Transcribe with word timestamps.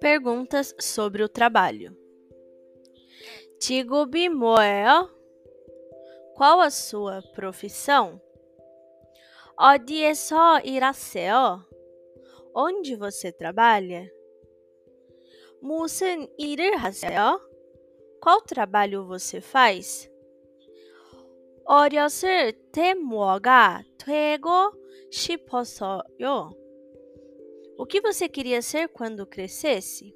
Perguntas 0.00 0.74
sobre 0.80 1.22
o 1.22 1.28
trabalho. 1.28 1.96
직업이 3.60 4.28
뭐예요? 4.28 5.08
Qual 6.34 6.60
a 6.60 6.70
sua 6.70 7.22
profissão? 7.34 8.20
어디에서 9.56 10.60
일하세요? 10.60 11.64
Onde 12.54 12.96
você 12.96 13.30
trabalha? 13.30 14.10
무슨 15.60 16.26
일을 16.36 16.76
하세요? 16.76 17.40
Qual 18.20 18.40
trabalho 18.44 19.06
você 19.06 19.40
faz? 19.40 20.10
어렸을 21.64 22.52
때 22.72 22.94
뭐가 22.94 23.84
되고 24.06 24.72
싶었어요? 25.10 26.50
O 27.78 27.86
que 27.86 28.00
você 28.00 28.28
queria 28.28 28.62
ser 28.62 28.88
quando 28.88 29.26
crescesse? 29.26 30.14